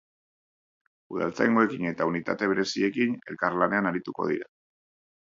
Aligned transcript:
Udaltzaingoekin 1.17 1.87
eta 1.91 2.09
unitate 2.13 2.51
bereziekin 2.55 3.17
elkarlanean 3.35 3.95
arituko 3.95 4.31
dira. 4.35 4.55